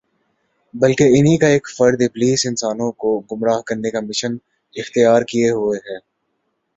[0.73, 4.35] بلکہ انھی کا ایک فرد ابلیس انسانوں کو گمراہ کرنے کا مشن
[4.73, 5.97] اختیار کیے ہوئے ہے